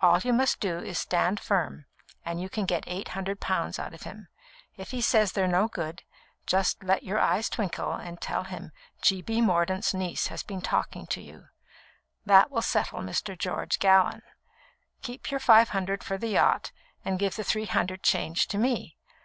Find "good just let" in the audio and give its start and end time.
5.66-7.02